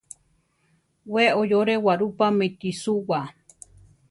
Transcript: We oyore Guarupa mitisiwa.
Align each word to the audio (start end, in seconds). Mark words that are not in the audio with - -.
We 1.13 1.23
oyore 1.39 1.75
Guarupa 1.83 2.27
mitisiwa. 2.37 3.19